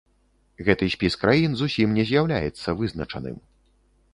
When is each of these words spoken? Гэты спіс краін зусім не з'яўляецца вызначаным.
Гэты 0.69 0.87
спіс 0.93 1.17
краін 1.23 1.53
зусім 1.61 1.93
не 1.99 2.07
з'яўляецца 2.13 2.75
вызначаным. 2.81 3.37